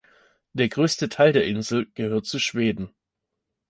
Der 0.53 0.67
größte 0.67 1.09
Teil 1.09 1.31
der 1.31 1.45
Insel 1.45 1.85
gehört 1.93 2.25
zu 2.25 2.39
Schweden. 2.39 2.89